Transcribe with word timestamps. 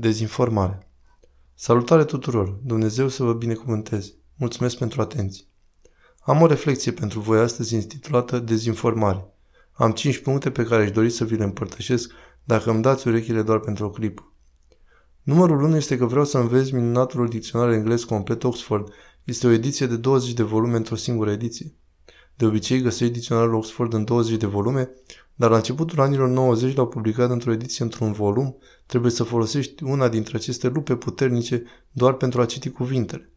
Dezinformare 0.00 0.88
Salutare 1.54 2.04
tuturor! 2.04 2.58
Dumnezeu 2.64 3.08
să 3.08 3.22
vă 3.22 3.32
binecuvânteze! 3.32 4.12
Mulțumesc 4.36 4.76
pentru 4.78 5.00
atenție! 5.00 5.44
Am 6.20 6.40
o 6.40 6.46
reflexie 6.46 6.92
pentru 6.92 7.20
voi 7.20 7.40
astăzi 7.40 7.74
intitulată 7.74 8.38
Dezinformare. 8.38 9.24
Am 9.72 9.92
5 9.92 10.18
puncte 10.18 10.50
pe 10.50 10.64
care 10.64 10.82
aș 10.82 10.90
dori 10.90 11.10
să 11.10 11.24
vi 11.24 11.36
le 11.36 11.44
împărtășesc 11.44 12.12
dacă 12.44 12.70
îmi 12.70 12.82
dați 12.82 13.08
urechile 13.08 13.42
doar 13.42 13.58
pentru 13.58 13.84
o 13.84 13.90
clipă. 13.90 14.32
Numărul 15.22 15.62
1 15.62 15.76
este 15.76 15.96
că 15.96 16.06
vreau 16.06 16.24
să 16.24 16.38
înveți 16.38 16.74
minunatul 16.74 17.28
dicționar 17.28 17.70
englez 17.70 18.04
complet 18.04 18.44
Oxford. 18.44 18.92
Este 19.24 19.46
o 19.46 19.50
ediție 19.50 19.86
de 19.86 19.96
20 19.96 20.32
de 20.32 20.42
volume 20.42 20.76
într-o 20.76 20.96
singură 20.96 21.30
ediție. 21.30 21.74
De 22.40 22.46
obicei 22.46 22.80
găsești 22.80 23.12
dicționarul 23.12 23.54
Oxford 23.54 23.92
în 23.92 24.04
20 24.04 24.36
de 24.36 24.46
volume, 24.46 24.90
dar 25.34 25.50
la 25.50 25.56
începutul 25.56 26.00
anilor 26.00 26.28
90 26.28 26.76
l-au 26.76 26.88
publicat 26.88 27.30
într-o 27.30 27.52
ediție 27.52 27.84
într-un 27.84 28.12
volum, 28.12 28.56
trebuie 28.86 29.10
să 29.10 29.22
folosești 29.22 29.84
una 29.84 30.08
dintre 30.08 30.36
aceste 30.36 30.68
lupe 30.68 30.96
puternice 30.96 31.62
doar 31.90 32.14
pentru 32.14 32.40
a 32.40 32.44
citi 32.44 32.70
cuvintele. 32.70 33.32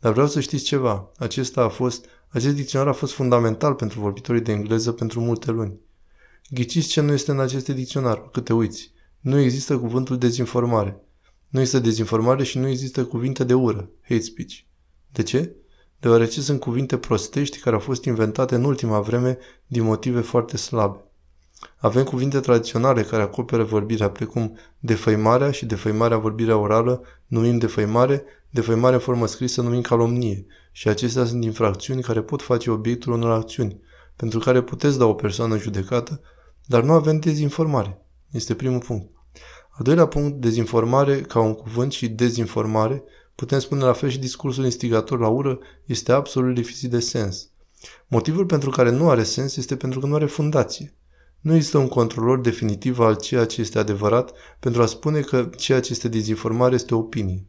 Dar 0.00 0.12
vreau 0.12 0.26
să 0.26 0.40
știți 0.40 0.64
ceva, 0.64 1.12
acesta 1.16 1.62
a 1.62 1.68
fost, 1.68 2.06
acest 2.28 2.54
dicționar 2.54 2.88
a 2.88 2.92
fost 2.92 3.12
fundamental 3.12 3.74
pentru 3.74 4.00
vorbitorii 4.00 4.40
de 4.42 4.52
engleză 4.52 4.92
pentru 4.92 5.20
multe 5.20 5.50
luni. 5.50 5.78
Ghiciți 6.50 6.88
ce 6.88 7.00
nu 7.00 7.12
este 7.12 7.30
în 7.30 7.40
aceste 7.40 7.72
dicționar, 7.72 8.28
câte 8.32 8.52
uiți. 8.52 8.92
Nu 9.20 9.38
există 9.38 9.78
cuvântul 9.78 10.18
dezinformare. 10.18 11.00
Nu 11.48 11.60
există 11.60 11.80
dezinformare 11.80 12.44
și 12.44 12.58
nu 12.58 12.68
există 12.68 13.04
cuvinte 13.04 13.44
de 13.44 13.54
ură, 13.54 13.90
hate 14.00 14.20
speech. 14.20 14.54
De 15.12 15.22
ce? 15.22 15.54
Deoarece 16.04 16.40
sunt 16.40 16.60
cuvinte 16.60 16.96
prostești 16.96 17.58
care 17.58 17.74
au 17.74 17.80
fost 17.80 18.04
inventate 18.04 18.54
în 18.54 18.64
ultima 18.64 19.00
vreme 19.00 19.38
din 19.66 19.82
motive 19.82 20.20
foarte 20.20 20.56
slabe. 20.56 21.04
Avem 21.76 22.04
cuvinte 22.04 22.40
tradiționale 22.40 23.02
care 23.02 23.22
acoperă 23.22 23.62
vorbirea, 23.62 24.10
precum 24.10 24.58
defăimarea 24.78 25.50
și 25.50 25.66
defăimarea 25.66 26.18
vorbirea 26.18 26.56
orală 26.56 27.02
numim 27.26 27.58
defăimare, 27.58 28.24
defăimare 28.50 28.94
în 28.94 29.00
formă 29.00 29.26
scrisă 29.26 29.62
numim 29.62 29.80
calomnie 29.80 30.46
și 30.72 30.88
acestea 30.88 31.24
sunt 31.24 31.44
infracțiuni 31.44 32.02
care 32.02 32.22
pot 32.22 32.42
face 32.42 32.70
obiectul 32.70 33.12
unor 33.12 33.30
acțiuni, 33.30 33.80
pentru 34.16 34.38
care 34.38 34.62
puteți 34.62 34.98
da 34.98 35.04
o 35.04 35.14
persoană 35.14 35.58
judecată, 35.58 36.20
dar 36.64 36.82
nu 36.82 36.92
avem 36.92 37.18
dezinformare. 37.18 38.06
Este 38.30 38.54
primul 38.54 38.80
punct. 38.80 39.10
Al 39.70 39.84
doilea 39.84 40.06
punct, 40.06 40.40
dezinformare 40.40 41.20
ca 41.20 41.40
un 41.40 41.54
cuvânt 41.54 41.92
și 41.92 42.08
dezinformare, 42.08 43.02
putem 43.34 43.58
spune 43.58 43.84
la 43.84 43.92
fel 43.92 44.08
și 44.08 44.18
discursul 44.18 44.64
instigator 44.64 45.18
la 45.18 45.28
ură, 45.28 45.58
este 45.84 46.12
absolut 46.12 46.56
lipsit 46.56 46.90
de 46.90 47.00
sens. 47.00 47.48
Motivul 48.06 48.46
pentru 48.46 48.70
care 48.70 48.90
nu 48.90 49.10
are 49.10 49.22
sens 49.22 49.56
este 49.56 49.76
pentru 49.76 50.00
că 50.00 50.06
nu 50.06 50.14
are 50.14 50.26
fundație. 50.26 50.94
Nu 51.40 51.54
există 51.54 51.78
un 51.78 51.88
controlor 51.88 52.40
definitiv 52.40 52.98
al 52.98 53.16
ceea 53.16 53.44
ce 53.44 53.60
este 53.60 53.78
adevărat 53.78 54.32
pentru 54.60 54.82
a 54.82 54.86
spune 54.86 55.20
că 55.20 55.50
ceea 55.56 55.80
ce 55.80 55.92
este 55.92 56.08
dezinformare 56.08 56.74
este 56.74 56.94
opinie. 56.94 57.46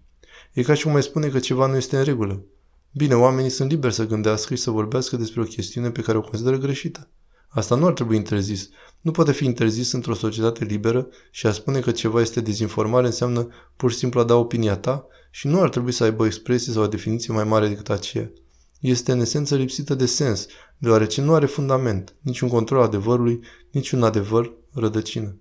E 0.54 0.62
ca 0.62 0.74
și 0.74 0.84
cum 0.84 0.92
mai 0.92 1.04
spune 1.04 1.28
că 1.28 1.40
ceva 1.40 1.66
nu 1.66 1.76
este 1.76 1.98
în 1.98 2.04
regulă. 2.04 2.44
Bine, 2.92 3.16
oamenii 3.16 3.50
sunt 3.50 3.70
liberi 3.70 3.94
să 3.94 4.08
gândească 4.08 4.56
și 4.56 4.62
să 4.62 4.72
vorbească 4.72 5.16
despre 5.18 5.42
o 5.42 5.44
chestiune 5.44 5.92
pe 5.92 6.02
care 6.02 6.18
o 6.18 6.22
consideră 6.22 6.58
greșită. 6.58 7.10
Asta 7.48 7.76
nu 7.76 7.86
ar 7.86 7.94
trebui 7.94 8.16
interzis. 8.16 8.70
Nu 9.02 9.12
poate 9.12 9.32
fi 9.32 9.46
interzis 9.46 9.92
într-o 9.92 10.14
societate 10.14 10.64
liberă 10.64 11.08
și 11.32 11.48
a 11.48 11.52
spune 11.52 11.80
că 11.80 11.92
ceva 11.92 12.22
este 12.22 12.42
dezinformare 12.42 13.06
înseamnă 13.06 13.48
pur 13.76 13.92
și 13.92 13.98
simplu 13.98 14.20
a 14.20 14.24
da 14.24 14.36
opinia 14.36 14.78
ta 14.78 15.08
și 15.36 15.48
nu 15.48 15.62
ar 15.62 15.70
trebui 15.70 15.92
să 15.92 16.04
aibă 16.04 16.24
o 16.24 16.26
expresie 16.26 16.74
sau 16.74 16.84
o 16.84 16.88
definiție 16.88 17.34
mai 17.34 17.44
mare 17.44 17.68
decât 17.68 17.90
aceea. 17.90 18.32
Este 18.80 19.12
în 19.12 19.20
esență 19.20 19.56
lipsită 19.56 19.96
de 19.96 20.06
sens, 20.06 20.46
deoarece 20.78 21.22
nu 21.22 21.34
are 21.34 21.46
fundament, 21.46 22.16
niciun 22.22 22.50
control 22.50 22.82
adevărului, 22.82 23.40
niciun 23.72 24.04
adevăr, 24.04 24.54
rădăcină. 24.74 25.38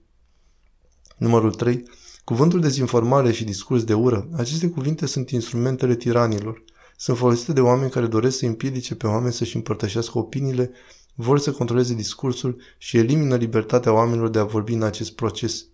Numărul 1.16 1.54
3. 1.54 1.82
Cuvântul 2.24 2.60
dezinformare 2.60 3.32
și 3.32 3.44
discurs 3.44 3.84
de 3.84 3.94
ură, 3.94 4.28
aceste 4.36 4.68
cuvinte 4.68 5.06
sunt 5.06 5.30
instrumentele 5.30 5.94
tiranilor. 5.94 6.64
Sunt 6.96 7.16
folosite 7.16 7.52
de 7.52 7.60
oameni 7.60 7.90
care 7.90 8.06
doresc 8.06 8.38
să 8.38 8.46
împiedice 8.46 8.94
pe 8.94 9.06
oameni 9.06 9.32
să-și 9.32 9.56
împărtășească 9.56 10.18
opiniile, 10.18 10.70
vor 11.14 11.38
să 11.38 11.52
controleze 11.52 11.94
discursul 11.94 12.60
și 12.78 12.96
elimină 12.96 13.36
libertatea 13.36 13.92
oamenilor 13.92 14.28
de 14.28 14.38
a 14.38 14.44
vorbi 14.44 14.72
în 14.72 14.82
acest 14.82 15.12
proces. 15.12 15.66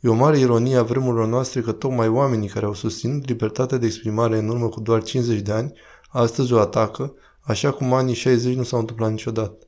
E 0.00 0.08
o 0.08 0.14
mare 0.14 0.38
ironie 0.38 0.76
a 0.76 0.82
vremurilor 0.82 1.26
noastre 1.26 1.60
că 1.60 1.72
tocmai 1.72 2.08
oamenii 2.08 2.48
care 2.48 2.66
au 2.66 2.74
susținut 2.74 3.28
libertatea 3.28 3.78
de 3.78 3.86
exprimare 3.86 4.38
în 4.38 4.48
urmă 4.48 4.68
cu 4.68 4.80
doar 4.80 5.02
50 5.02 5.40
de 5.40 5.52
ani, 5.52 5.72
astăzi 6.08 6.52
o 6.52 6.58
atacă, 6.58 7.14
așa 7.40 7.70
cum 7.70 7.92
anii 7.92 8.14
60 8.14 8.56
nu 8.56 8.62
s-au 8.62 8.78
întâmplat 8.78 9.10
niciodată. 9.10 9.66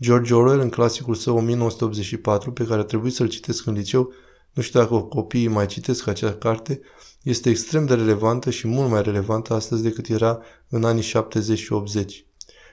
George 0.00 0.34
Orwell, 0.34 0.60
în 0.60 0.68
clasicul 0.68 1.14
său 1.14 1.36
1984, 1.36 2.52
pe 2.52 2.64
care 2.64 2.82
trebuie 2.84 3.12
să-l 3.12 3.28
citesc 3.28 3.66
în 3.66 3.74
liceu, 3.74 4.12
nu 4.52 4.62
știu 4.62 4.80
dacă 4.80 4.94
copiii 4.96 5.48
mai 5.48 5.66
citesc 5.66 6.06
acea 6.06 6.32
carte, 6.32 6.80
este 7.22 7.50
extrem 7.50 7.86
de 7.86 7.94
relevantă 7.94 8.50
și 8.50 8.68
mult 8.68 8.90
mai 8.90 9.02
relevantă 9.02 9.54
astăzi 9.54 9.82
decât 9.82 10.08
era 10.08 10.40
în 10.68 10.84
anii 10.84 11.02
70 11.02 11.58
și 11.58 11.72
80. 11.72 12.26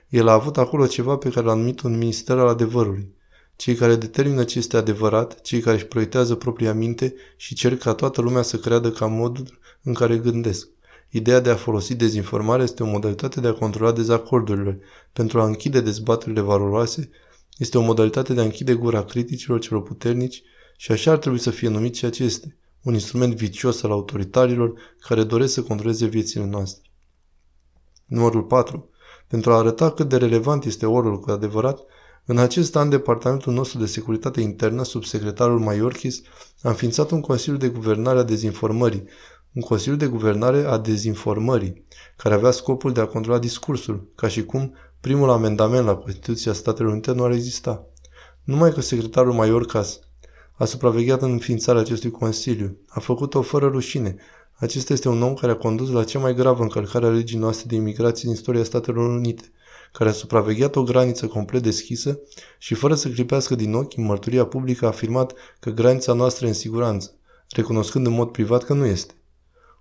El 0.09 0.27
a 0.27 0.33
avut 0.33 0.57
acolo 0.57 0.87
ceva 0.87 1.17
pe 1.17 1.29
care 1.29 1.45
l-a 1.45 1.53
numit 1.53 1.81
un 1.81 1.97
minister 1.97 2.37
al 2.37 2.47
adevărului. 2.47 3.13
Cei 3.55 3.75
care 3.75 3.95
determină 3.95 4.43
ce 4.43 4.57
este 4.57 4.77
adevărat, 4.77 5.41
cei 5.41 5.59
care 5.59 5.75
își 5.75 5.85
proiectează 5.85 6.35
propria 6.35 6.73
minte 6.73 7.15
și 7.37 7.55
cer 7.55 7.77
ca 7.77 7.93
toată 7.93 8.21
lumea 8.21 8.41
să 8.41 8.57
creadă 8.57 8.91
ca 8.91 9.05
modul 9.05 9.59
în 9.83 9.93
care 9.93 10.17
gândesc. 10.17 10.67
Ideea 11.09 11.39
de 11.39 11.49
a 11.49 11.55
folosi 11.55 11.95
dezinformare 11.95 12.63
este 12.63 12.83
o 12.83 12.85
modalitate 12.85 13.39
de 13.39 13.47
a 13.47 13.53
controla 13.53 13.91
dezacordurile, 13.91 14.79
pentru 15.13 15.41
a 15.41 15.45
închide 15.45 15.81
dezbaterile 15.81 16.41
valoroase, 16.41 17.09
este 17.57 17.77
o 17.77 17.81
modalitate 17.81 18.33
de 18.33 18.41
a 18.41 18.43
închide 18.43 18.73
gura 18.73 19.03
criticilor 19.03 19.59
celor 19.59 19.83
puternici 19.83 20.43
și 20.77 20.91
așa 20.91 21.11
ar 21.11 21.17
trebui 21.17 21.39
să 21.39 21.49
fie 21.49 21.67
numit 21.67 21.93
ceea 21.93 22.11
ce 22.11 22.23
este, 22.23 22.57
un 22.83 22.93
instrument 22.93 23.33
vicios 23.33 23.83
al 23.83 23.91
autoritarilor 23.91 24.73
care 24.99 25.23
doresc 25.23 25.53
să 25.53 25.63
controleze 25.63 26.05
viețile 26.05 26.45
noastre. 26.45 26.89
Numărul 28.05 28.43
4. 28.43 28.89
Pentru 29.27 29.51
a 29.51 29.57
arăta 29.57 29.91
cât 29.91 30.09
de 30.09 30.17
relevant 30.17 30.65
este 30.65 30.85
orul 30.85 31.19
cu 31.19 31.31
adevărat, 31.31 31.79
în 32.25 32.37
acest 32.37 32.75
an, 32.75 32.89
Departamentul 32.89 33.53
nostru 33.53 33.79
de 33.79 33.85
Securitate 33.85 34.41
Internă, 34.41 34.83
sub 34.83 35.03
secretarul 35.03 35.59
Maiorchis, 35.59 36.21
a 36.61 36.69
înființat 36.69 37.11
un 37.11 37.21
Consiliu 37.21 37.57
de 37.57 37.67
Guvernare 37.67 38.19
a 38.19 38.23
Dezinformării, 38.23 39.03
un 39.53 39.61
Consiliu 39.61 39.97
de 39.97 40.07
Guvernare 40.07 40.63
a 40.63 40.77
Dezinformării, 40.77 41.85
care 42.17 42.33
avea 42.33 42.51
scopul 42.51 42.91
de 42.91 42.99
a 42.99 43.05
controla 43.05 43.39
discursul, 43.39 44.11
ca 44.15 44.27
și 44.27 44.45
cum 44.45 44.73
primul 44.99 45.29
amendament 45.29 45.85
la 45.85 45.95
Constituția 45.95 46.53
Statelor 46.53 46.91
Unite 46.91 47.11
nu 47.11 47.23
ar 47.23 47.31
exista. 47.31 47.87
Numai 48.43 48.71
că 48.71 48.81
secretarul 48.81 49.33
Maiorcas 49.33 49.99
a 50.53 50.65
supravegheat 50.65 51.21
în 51.21 51.31
înființarea 51.31 51.81
acestui 51.81 52.11
Consiliu. 52.11 52.77
A 52.87 52.99
făcut-o 52.99 53.41
fără 53.41 53.67
rușine. 53.67 54.15
Acesta 54.53 54.93
este 54.93 55.09
un 55.09 55.21
om 55.21 55.33
care 55.33 55.51
a 55.51 55.55
condus 55.55 55.89
la 55.89 56.03
cea 56.03 56.19
mai 56.19 56.33
gravă 56.33 56.63
încălcare 56.63 57.05
a 57.05 57.09
legii 57.09 57.37
noastre 57.37 57.65
de 57.67 57.75
imigrație 57.75 58.23
din 58.23 58.33
istoria 58.33 58.63
Statelor 58.63 59.09
Unite, 59.09 59.51
care 59.93 60.09
a 60.09 60.13
supravegheat 60.13 60.75
o 60.75 60.83
graniță 60.83 61.27
complet 61.27 61.63
deschisă 61.63 62.19
și 62.57 62.73
fără 62.73 62.95
să 62.95 63.09
clipească 63.09 63.55
din 63.55 63.73
ochi, 63.73 63.97
în 63.97 64.03
mărturia 64.03 64.45
publică 64.45 64.85
a 64.85 64.87
afirmat 64.87 65.33
că 65.59 65.69
granița 65.69 66.13
noastră 66.13 66.45
e 66.45 66.49
în 66.49 66.55
siguranță, 66.55 67.15
recunoscând 67.49 68.05
în 68.05 68.13
mod 68.13 68.31
privat 68.31 68.63
că 68.63 68.73
nu 68.73 68.85
este. 68.85 69.13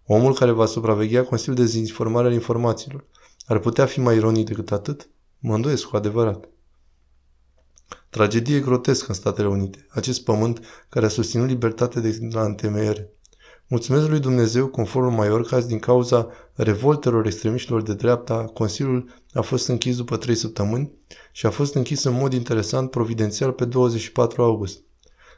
Omul 0.07 0.35
care 0.35 0.51
va 0.51 0.67
supraveghea 0.67 1.25
Consiliul 1.25 1.57
de 1.57 1.63
Dezinformare 1.63 2.27
al 2.27 2.33
Informațiilor. 2.33 3.05
Ar 3.47 3.59
putea 3.59 3.87
fi 3.87 4.01
mai 4.01 4.17
ironic 4.17 4.47
decât 4.47 4.73
atât? 4.73 5.09
Mă 5.39 5.55
îndoiesc 5.55 5.85
cu 5.85 5.97
adevărat. 5.97 6.49
Tragedie 8.11 8.61
grotescă 8.61 9.07
în 9.09 9.15
Statele 9.15 9.49
Unite. 9.49 9.87
Acest 9.91 10.25
pământ 10.25 10.61
care 10.89 11.07
a 11.07 11.09
susținut 11.09 11.49
libertatea 11.49 12.01
de 12.01 12.19
la 12.31 12.45
întemeiere. 12.45 13.13
Mulțumesc 13.73 14.09
lui 14.09 14.21
Dumnezeu, 14.21 14.67
conform 14.67 15.15
Maiorcas, 15.15 15.67
din 15.67 15.79
cauza 15.79 16.29
revoltelor 16.55 17.27
extremiștilor 17.27 17.83
de 17.83 17.95
dreapta, 17.95 18.45
Consiliul 18.45 19.23
a 19.33 19.41
fost 19.41 19.69
închis 19.69 19.97
după 19.97 20.17
trei 20.17 20.35
săptămâni 20.35 20.93
și 21.33 21.47
a 21.47 21.51
fost 21.51 21.75
închis 21.75 22.05
în 22.05 22.13
mod 22.13 22.33
interesant 22.33 22.91
providențial 22.91 23.53
pe 23.53 23.65
24 23.65 24.43
august. 24.43 24.81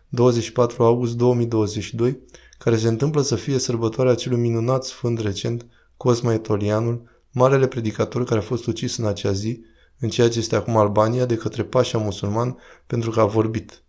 24 0.09 0.83
august 0.83 1.17
2022, 1.17 2.21
care 2.59 2.77
se 2.77 2.89
întâmplă 2.89 3.21
să 3.21 3.37
fie 3.37 3.59
sărbătoarea 3.59 4.13
acelui 4.13 4.39
minunat 4.39 4.85
sfânt 4.85 5.21
recent, 5.21 5.67
Cosma 5.97 6.33
Etolianul, 6.33 7.03
marele 7.31 7.67
predicator 7.67 8.25
care 8.25 8.39
a 8.39 8.43
fost 8.43 8.67
ucis 8.67 8.97
în 8.97 9.07
acea 9.07 9.33
zi, 9.33 9.61
în 9.99 10.09
ceea 10.09 10.29
ce 10.29 10.39
este 10.39 10.57
acum 10.57 10.77
Albania, 10.77 11.25
de 11.25 11.37
către 11.37 11.65
pașa 11.65 11.99
musulman 11.99 12.57
pentru 12.87 13.11
că 13.11 13.21
a 13.21 13.27
vorbit. 13.27 13.84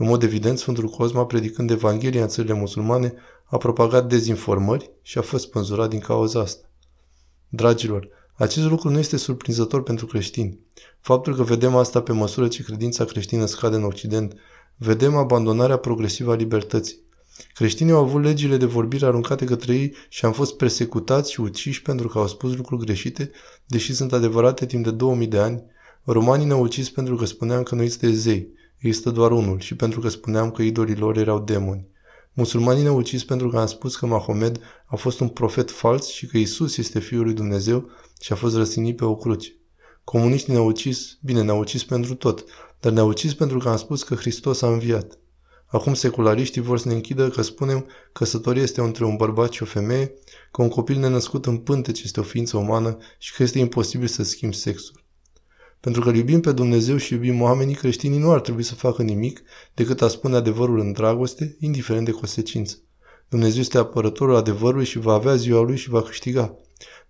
În 0.00 0.06
mod 0.06 0.22
evident, 0.22 0.58
Sfântul 0.58 0.88
Cosma, 0.88 1.26
predicând 1.26 1.70
Evanghelia 1.70 2.22
în 2.22 2.28
țările 2.28 2.52
musulmane, 2.52 3.14
a 3.44 3.56
propagat 3.56 4.08
dezinformări 4.08 4.90
și 5.02 5.18
a 5.18 5.22
fost 5.22 5.44
spânzurat 5.44 5.90
din 5.90 5.98
cauza 5.98 6.40
asta. 6.40 6.70
Dragilor, 7.48 8.08
acest 8.34 8.66
lucru 8.66 8.88
nu 8.88 8.98
este 8.98 9.16
surprinzător 9.16 9.82
pentru 9.82 10.06
creștini. 10.06 10.58
Faptul 11.00 11.36
că 11.36 11.42
vedem 11.42 11.76
asta 11.76 12.02
pe 12.02 12.12
măsură 12.12 12.48
ce 12.48 12.62
credința 12.62 13.04
creștină 13.04 13.46
scade 13.46 13.76
în 13.76 13.84
Occident, 13.84 14.34
vedem 14.76 15.16
abandonarea 15.16 15.76
progresivă 15.76 16.32
a 16.32 16.34
libertății. 16.36 16.98
Creștinii 17.54 17.92
au 17.92 18.02
avut 18.02 18.22
legile 18.22 18.56
de 18.56 18.66
vorbire 18.66 19.06
aruncate 19.06 19.44
către 19.44 19.74
ei 19.74 19.94
și 20.08 20.24
am 20.24 20.32
fost 20.32 20.56
persecutați 20.56 21.32
și 21.32 21.40
uciși 21.40 21.82
pentru 21.82 22.08
că 22.08 22.18
au 22.18 22.26
spus 22.26 22.56
lucruri 22.56 22.84
greșite, 22.84 23.30
deși 23.66 23.94
sunt 23.94 24.12
adevărate 24.12 24.66
timp 24.66 24.84
de 24.84 24.90
2000 24.90 25.26
de 25.26 25.38
ani. 25.38 25.62
Romanii 26.04 26.46
ne-au 26.46 26.62
ucis 26.62 26.90
pentru 26.90 27.16
că 27.16 27.24
spuneam 27.24 27.62
că 27.62 27.74
nu 27.74 27.82
există 27.82 28.08
zei, 28.10 28.58
există 28.80 29.10
doar 29.10 29.30
unul 29.30 29.60
și 29.60 29.76
pentru 29.76 30.00
că 30.00 30.08
spuneam 30.08 30.50
că 30.50 30.62
idolii 30.62 30.96
lor 30.96 31.16
erau 31.16 31.40
demoni. 31.40 31.86
Musulmanii 32.32 32.82
ne-au 32.82 32.96
ucis 32.96 33.24
pentru 33.24 33.48
că 33.48 33.58
am 33.58 33.66
spus 33.66 33.96
că 33.96 34.06
Mahomed 34.06 34.60
a 34.86 34.96
fost 34.96 35.20
un 35.20 35.28
profet 35.28 35.70
fals 35.70 36.06
și 36.08 36.26
că 36.26 36.38
Isus 36.38 36.76
este 36.76 36.98
Fiul 36.98 37.24
lui 37.24 37.34
Dumnezeu 37.34 37.90
și 38.20 38.32
a 38.32 38.36
fost 38.36 38.56
răstignit 38.56 38.96
pe 38.96 39.04
o 39.04 39.16
cruce. 39.16 39.54
Comuniștii 40.04 40.52
ne-au 40.52 40.66
ucis, 40.66 41.18
bine, 41.20 41.42
ne-au 41.42 41.58
ucis 41.58 41.84
pentru 41.84 42.14
tot, 42.14 42.44
dar 42.80 42.92
ne-au 42.92 43.08
ucis 43.08 43.34
pentru 43.34 43.58
că 43.58 43.68
am 43.68 43.76
spus 43.76 44.02
că 44.02 44.14
Hristos 44.14 44.62
a 44.62 44.72
înviat. 44.72 45.18
Acum 45.66 45.94
seculariștii 45.94 46.60
vor 46.60 46.78
să 46.78 46.88
ne 46.88 46.94
închidă 46.94 47.28
că 47.28 47.42
spunem 47.42 47.80
că 47.80 47.88
căsătoria 48.12 48.62
este 48.62 48.80
între 48.80 49.04
un 49.04 49.16
bărbat 49.16 49.52
și 49.52 49.62
o 49.62 49.66
femeie, 49.66 50.12
că 50.52 50.62
un 50.62 50.68
copil 50.68 50.98
nenăscut 50.98 51.46
în 51.46 51.56
pântece 51.58 52.02
este 52.04 52.20
o 52.20 52.22
ființă 52.22 52.56
umană 52.56 52.98
și 53.18 53.34
că 53.34 53.42
este 53.42 53.58
imposibil 53.58 54.06
să 54.06 54.22
schimbi 54.22 54.56
sexul. 54.56 54.99
Pentru 55.80 56.00
că 56.00 56.10
iubim 56.10 56.40
pe 56.40 56.52
Dumnezeu 56.52 56.96
și 56.96 57.12
iubim 57.12 57.40
oamenii, 57.40 57.74
creștinii 57.74 58.18
nu 58.18 58.30
ar 58.30 58.40
trebui 58.40 58.62
să 58.62 58.74
facă 58.74 59.02
nimic 59.02 59.42
decât 59.74 60.02
a 60.02 60.08
spune 60.08 60.36
adevărul 60.36 60.78
în 60.78 60.92
dragoste, 60.92 61.56
indiferent 61.60 62.04
de 62.04 62.10
consecință. 62.10 62.76
Dumnezeu 63.28 63.60
este 63.60 63.78
apărătorul 63.78 64.34
adevărului 64.34 64.84
și 64.84 64.98
va 64.98 65.12
avea 65.12 65.34
ziua 65.34 65.62
lui 65.62 65.76
și 65.76 65.90
va 65.90 66.02
câștiga. 66.02 66.54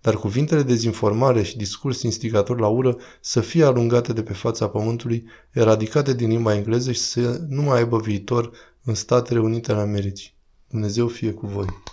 Dar 0.01 0.15
cuvintele 0.15 0.61
de 0.61 0.67
dezinformare 0.67 1.43
și 1.43 1.57
discurs 1.57 2.01
instigator 2.01 2.59
la 2.59 2.67
ură 2.67 2.97
să 3.21 3.41
fie 3.41 3.63
alungate 3.63 4.13
de 4.13 4.23
pe 4.23 4.33
fața 4.33 4.69
pământului, 4.69 5.25
eradicate 5.51 6.13
din 6.13 6.29
limba 6.29 6.55
engleză 6.55 6.91
și 6.91 6.99
să 6.99 7.41
nu 7.47 7.61
mai 7.61 7.77
aibă 7.77 7.97
viitor 7.99 8.51
în 8.83 8.93
Statele 8.93 9.39
Unite 9.39 9.71
ale 9.71 9.81
Americii. 9.81 10.33
Dumnezeu 10.67 11.07
fie 11.07 11.31
cu 11.31 11.47
voi! 11.47 11.90